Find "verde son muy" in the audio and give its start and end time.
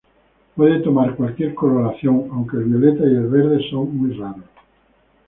3.27-4.09